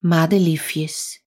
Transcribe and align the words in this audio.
madeliefjes. 0.00 1.24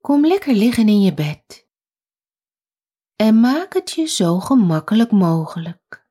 Kom 0.00 0.26
lekker 0.26 0.54
liggen 0.54 0.88
in 0.88 1.00
je 1.00 1.14
bed 1.14 1.68
en 3.16 3.40
maak 3.40 3.72
het 3.72 3.90
je 3.90 4.06
zo 4.06 4.38
gemakkelijk 4.38 5.10
mogelijk. 5.10 6.06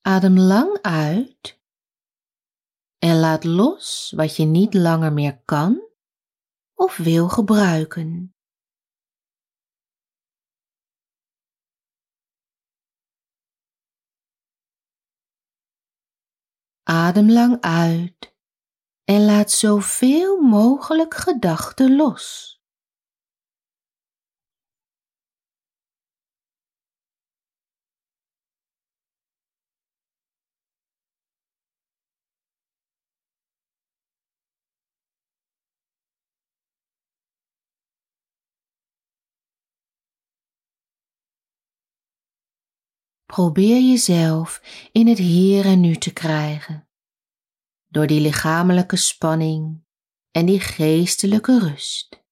Adem 0.00 0.38
lang 0.38 0.78
uit 0.82 1.60
en 2.98 3.18
laat 3.20 3.44
los 3.44 4.12
wat 4.16 4.36
je 4.36 4.44
niet 4.44 4.74
langer 4.74 5.12
meer 5.12 5.42
kan 5.44 5.86
of 6.78 6.96
wil 6.96 7.28
gebruiken. 7.28 8.34
Adem 16.82 17.30
lang 17.30 17.60
uit 17.60 18.34
en 19.04 19.24
laat 19.24 19.50
zoveel 19.50 20.40
mogelijk 20.40 21.14
gedachten 21.14 21.96
los. 21.96 22.55
Probeer 43.26 43.80
jezelf 43.80 44.60
in 44.92 45.06
het 45.06 45.18
hier 45.18 45.64
en 45.64 45.80
nu 45.80 45.96
te 45.96 46.12
krijgen, 46.12 46.88
door 47.88 48.06
die 48.06 48.20
lichamelijke 48.20 48.96
spanning 48.96 49.84
en 50.30 50.46
die 50.46 50.60
geestelijke 50.60 51.58
rust. 51.58 52.25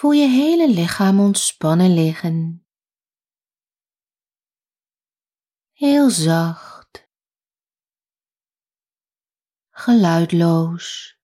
Voel 0.00 0.12
je 0.12 0.28
hele 0.28 0.68
lichaam 0.68 1.20
ontspannen 1.20 1.94
liggen. 1.94 2.66
Heel 5.70 6.10
zacht, 6.10 7.08
geluidloos. 9.70 11.18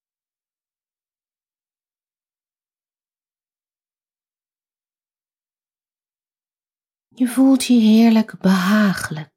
Je 7.08 7.28
voelt 7.28 7.64
je 7.64 7.74
heerlijk 7.74 8.38
behagelijk. 8.38 9.35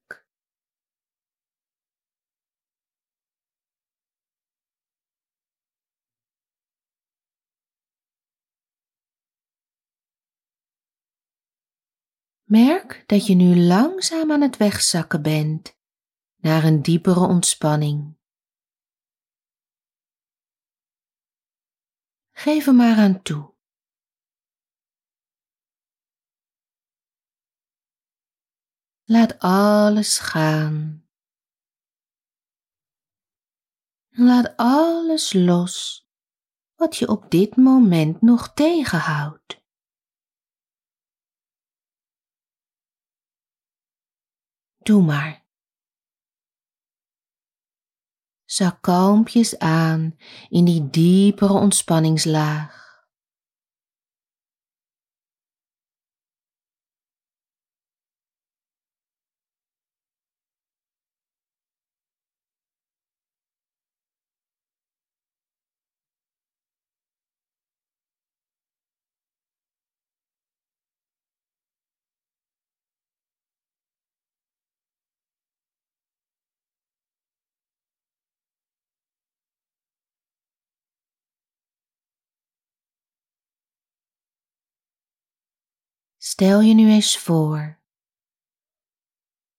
Merk 12.50 13.04
dat 13.06 13.26
je 13.26 13.36
nu 13.36 13.56
langzaam 13.56 14.32
aan 14.32 14.42
het 14.42 14.58
wegzakken 14.58 15.22
bent 15.22 15.78
naar 16.36 16.64
een 16.64 16.82
diepere 16.82 17.20
ontspanning. 17.20 18.18
Geef 22.32 22.68
er 22.68 22.74
maar 22.74 22.98
aan 22.98 23.22
toe. 23.22 23.54
Laat 29.04 29.40
alles 29.40 30.20
gaan. 30.20 31.08
Laat 34.10 34.58
alles 34.58 35.34
los 35.34 36.08
wat 36.76 36.98
je 36.98 37.08
op 37.08 37.32
dit 37.32 37.56
moment 37.56 38.22
nog 38.22 38.54
tegenhoudt. 38.54 39.59
Doe 44.90 45.02
maar. 45.02 45.46
Zak 48.46 48.82
kalmpjes 48.82 49.58
aan 49.58 50.18
in 50.50 50.66
die 50.66 50.90
diepere 50.90 51.54
ontspanningslaag. 51.54 52.89
Stel 86.22 86.60
je 86.62 86.74
nu 86.74 86.90
eens 86.90 87.18
voor. 87.18 87.82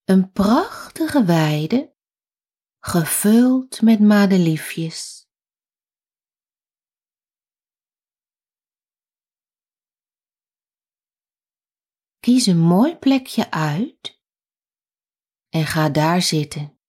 Een 0.04 0.32
prachtige 0.32 1.24
weide, 1.24 1.94
gevuld 2.78 3.82
met 3.82 4.00
madeliefjes. 4.00 5.28
Kies 12.18 12.46
een 12.46 12.58
mooi 12.58 12.96
plekje 12.96 13.50
uit 13.50 14.22
en 15.48 15.66
ga 15.66 15.88
daar 15.88 16.22
zitten. 16.22 16.79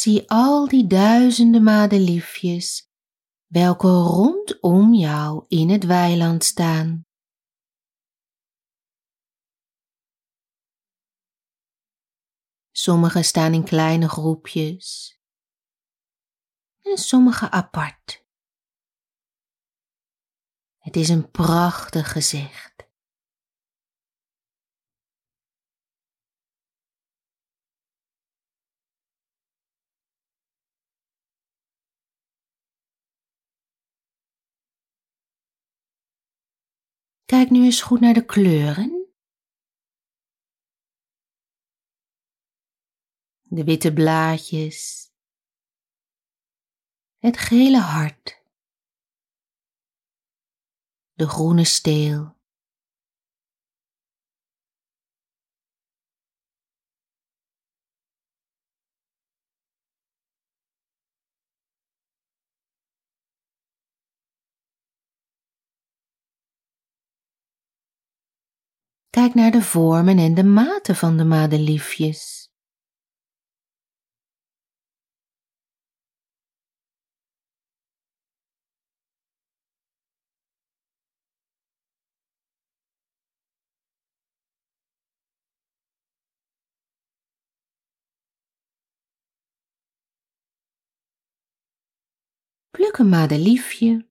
Zie 0.00 0.30
al 0.30 0.68
die 0.68 0.86
duizenden 0.86 1.62
madeliefjes, 1.62 2.90
welke 3.46 3.88
rondom 3.88 4.94
jou 4.94 5.44
in 5.48 5.68
het 5.68 5.84
weiland 5.84 6.44
staan. 6.44 7.06
Sommige 12.70 13.22
staan 13.22 13.54
in 13.54 13.64
kleine 13.64 14.08
groepjes 14.08 15.18
en 16.82 16.96
sommige 16.96 17.50
apart. 17.50 18.26
Het 20.78 20.96
is 20.96 21.08
een 21.08 21.30
prachtig 21.30 22.12
gezicht. 22.12 22.89
Kijk 37.30 37.50
nu 37.50 37.64
eens 37.64 37.82
goed 37.82 38.00
naar 38.00 38.14
de 38.14 38.24
kleuren. 38.24 39.08
De 43.42 43.64
witte 43.64 43.92
blaadjes. 43.92 45.10
het 47.18 47.38
gele 47.38 47.80
hart, 47.80 48.42
de 51.12 51.28
groene 51.28 51.64
steel. 51.64 52.39
Kijk 69.20 69.34
naar 69.34 69.50
de 69.50 69.62
vormen 69.62 70.18
en 70.18 70.34
de 70.34 70.44
maten 70.44 70.96
van 70.96 71.16
de 71.16 71.24
madeliefjes. 71.24 72.50
Pluk 92.70 92.98
een 92.98 93.08
madeliefje 93.08 94.08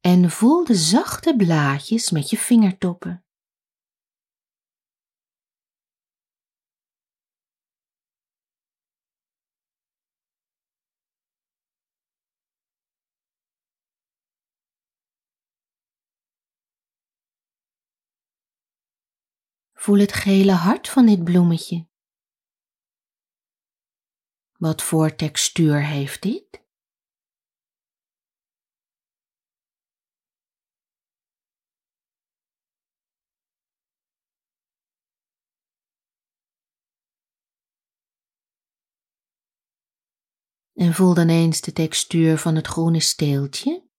en 0.00 0.30
voel 0.30 0.64
de 0.64 0.74
zachte 0.74 1.36
blaadjes 1.36 2.10
met 2.10 2.30
je 2.30 2.36
vingertoppen. 2.36 3.24
Voel 19.82 19.98
het 19.98 20.12
gele 20.12 20.52
hart 20.52 20.88
van 20.88 21.06
dit 21.06 21.24
bloemetje. 21.24 21.88
Wat 24.58 24.82
voor 24.82 25.14
textuur 25.14 25.84
heeft 25.84 26.22
dit? 26.22 26.64
En 40.72 40.94
voel 40.94 41.14
dan 41.14 41.28
eens 41.28 41.60
de 41.60 41.72
textuur 41.72 42.38
van 42.38 42.54
het 42.54 42.66
groene 42.66 43.00
steeltje. 43.00 43.89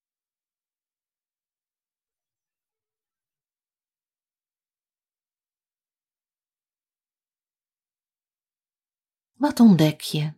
Wat 9.42 9.60
ontdek 9.60 10.02
je? 10.02 10.34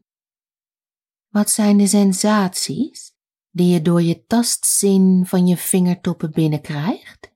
Wat 1.29 1.49
zijn 1.49 1.77
de 1.77 1.87
sensaties 1.87 3.15
die 3.49 3.73
je 3.73 3.81
door 3.81 4.01
je 4.01 4.25
tastzin 4.25 5.23
van 5.25 5.47
je 5.47 5.57
vingertoppen 5.57 6.31
binnenkrijgt? 6.31 7.32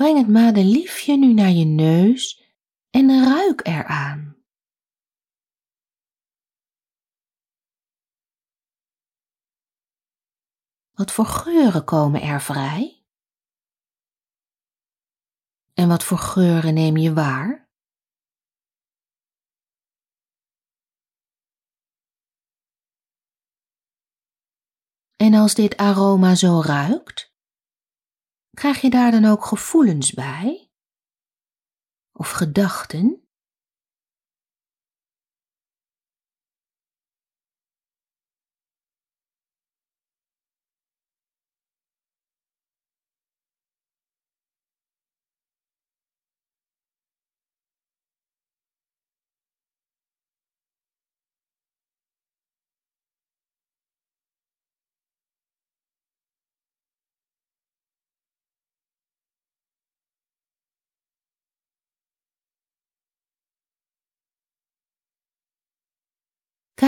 Breng 0.00 0.18
het 0.18 0.28
madeliefje 0.28 1.16
nu 1.16 1.32
naar 1.32 1.50
je 1.50 1.64
neus 1.64 2.42
en 2.90 3.24
ruik 3.24 3.66
eraan. 3.66 4.36
Wat 10.90 11.12
voor 11.12 11.24
geuren 11.24 11.84
komen 11.84 12.20
er 12.20 12.40
vrij? 12.40 13.04
En 15.74 15.88
wat 15.88 16.04
voor 16.04 16.18
geuren 16.18 16.74
neem 16.74 16.96
je 16.96 17.12
waar? 17.12 17.70
En 25.16 25.34
als 25.34 25.54
dit 25.54 25.76
aroma 25.76 26.34
zo 26.34 26.60
ruikt, 26.60 27.29
Krijg 28.50 28.80
je 28.80 28.90
daar 28.90 29.10
dan 29.10 29.24
ook 29.24 29.44
gevoelens 29.44 30.12
bij? 30.12 30.70
Of 32.12 32.30
gedachten? 32.30 33.28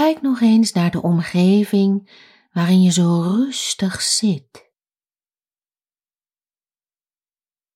Kijk 0.03 0.23
nog 0.23 0.41
eens 0.41 0.73
naar 0.73 0.91
de 0.91 1.03
omgeving 1.03 2.11
waarin 2.53 2.83
je 2.83 2.91
zo 2.91 3.21
rustig 3.21 4.01
zit. 4.01 4.73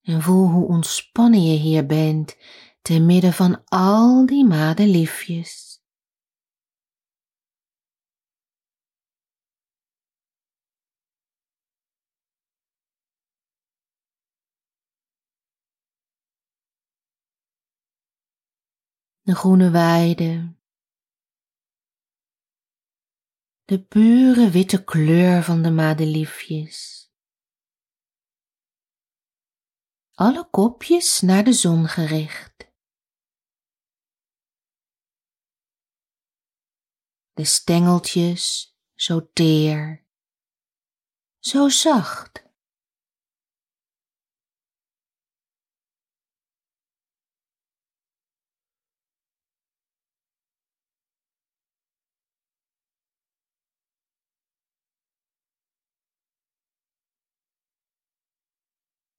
En 0.01 0.21
voel 0.21 0.47
hoe 0.47 0.67
ontspannen 0.67 1.43
je 1.43 1.57
hier 1.57 1.85
bent 1.85 2.37
te 2.81 2.99
midden 2.99 3.33
van 3.33 3.63
al 3.65 4.25
die 4.25 4.45
madeliefjes. 4.45 5.81
De 19.21 19.35
groene 19.35 19.69
weide, 19.69 20.56
de 23.67 23.79
pure 23.83 24.49
witte 24.49 24.83
kleur 24.83 25.43
van 25.43 25.61
de 25.61 25.71
madeliefjes. 25.71 27.09
Alle 30.11 30.49
kopjes 30.49 31.21
naar 31.21 31.43
de 31.43 31.53
zon 31.53 31.87
gericht. 31.87 32.71
De 37.33 37.45
stengeltjes 37.45 38.75
zo 38.95 39.31
teer, 39.33 40.07
zo 41.39 41.69
zacht. 41.69 42.46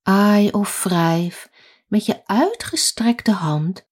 Aai 0.08 0.50
of 0.50 0.82
wrijf 0.82 1.50
met 1.86 2.06
je 2.06 2.26
uitgestrekte 2.26 3.32
hand 3.32 3.88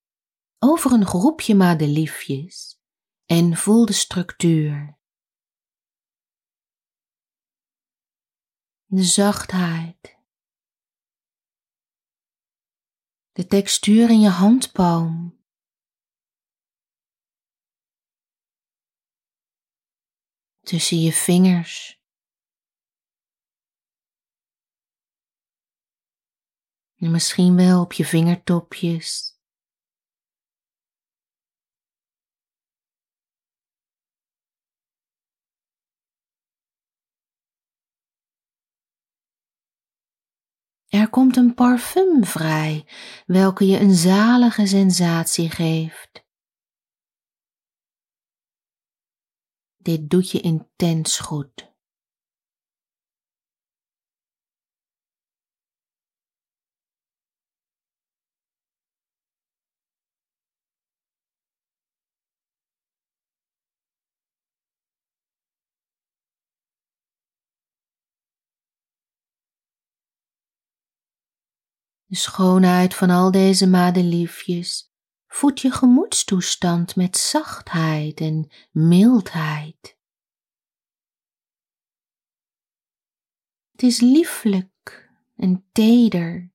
over 0.59 0.91
een 0.91 1.05
groepje 1.05 1.55
madeliefjes 1.55 2.79
en 3.25 3.55
voel 3.57 3.85
de 3.85 3.93
structuur. 3.93 4.97
De 8.85 9.03
zachtheid. 9.03 10.17
De 13.31 13.45
textuur 13.47 14.09
in 14.09 14.19
je 14.19 14.29
handpalm. 14.29 15.45
Tussen 20.59 20.99
je 20.99 21.13
vingers. 21.13 21.96
En 26.97 27.11
misschien 27.11 27.55
wel 27.55 27.81
op 27.81 27.93
je 27.93 28.05
vingertopjes. 28.05 29.37
Er 40.87 41.09
komt 41.09 41.37
een 41.37 41.53
parfum 41.53 42.25
vrij, 42.25 42.85
welke 43.25 43.65
je 43.65 43.79
een 43.79 43.93
zalige 43.93 44.67
sensatie 44.67 45.49
geeft. 45.49 46.25
Dit 49.77 50.09
doet 50.09 50.31
je 50.31 50.39
intens 50.39 51.19
goed. 51.19 51.66
De 72.09 72.15
schoonheid 72.15 72.95
van 72.95 73.09
al 73.09 73.31
deze 73.31 73.67
madeliefjes 73.67 74.91
voedt 75.27 75.59
je 75.61 75.71
gemoedstoestand 75.71 76.95
met 76.95 77.17
zachtheid 77.17 78.19
en 78.19 78.51
mildheid. 78.71 79.97
Het 83.71 83.83
is 83.83 83.99
lieflijk 83.99 85.11
en 85.35 85.69
teder. 85.71 86.51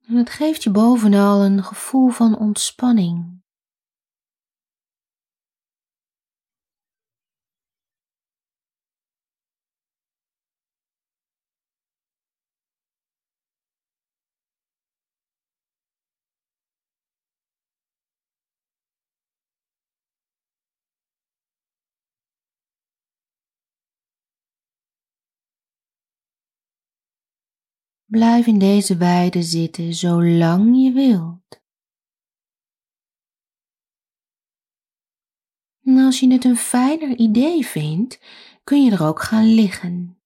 En 0.00 0.16
het 0.16 0.30
geeft 0.30 0.62
je 0.62 0.70
bovenal 0.70 1.44
een 1.44 1.64
gevoel 1.64 2.08
van 2.08 2.38
ontspanning. 2.38 3.43
Blijf 28.14 28.46
in 28.46 28.58
deze 28.58 28.96
weide 28.96 29.42
zitten 29.42 29.94
zolang 29.94 30.76
je 30.82 30.92
wilt. 30.92 31.62
En 35.82 35.98
als 35.98 36.20
je 36.20 36.32
het 36.32 36.44
een 36.44 36.56
fijner 36.56 37.16
idee 37.16 37.66
vindt, 37.66 38.20
kun 38.64 38.84
je 38.84 38.90
er 38.90 39.06
ook 39.06 39.22
gaan 39.22 39.54
liggen. 39.54 40.22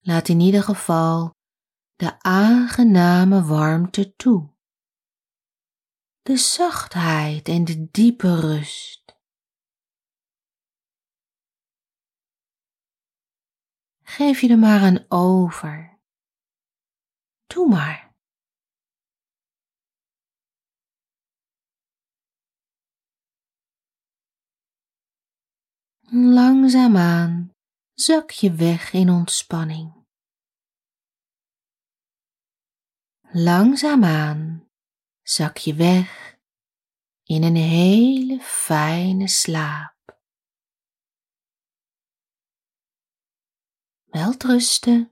Laat 0.00 0.28
in 0.28 0.40
ieder 0.40 0.62
geval 0.62 1.30
de 1.94 2.20
aangename 2.20 3.44
warmte 3.44 4.14
toe, 4.14 4.54
de 6.22 6.36
zachtheid 6.36 7.48
en 7.48 7.64
de 7.64 7.88
diepe 7.90 8.40
rust. 8.40 9.05
Geef 14.08 14.40
je 14.40 14.48
er 14.48 14.58
maar 14.58 14.80
aan 14.80 15.04
over. 15.08 15.98
Doe 17.46 17.68
maar. 17.68 18.14
Langzaamaan 26.10 27.54
zak 27.94 28.30
je 28.30 28.54
weg 28.54 28.92
in 28.92 29.10
ontspanning. 29.10 30.06
Langzaamaan 33.20 34.68
zak 35.22 35.56
je 35.56 35.74
weg 35.74 36.38
in 37.22 37.42
een 37.42 37.56
hele 37.56 38.40
fijne 38.40 39.28
slaap. 39.28 39.95
Welterusten. 44.16 45.10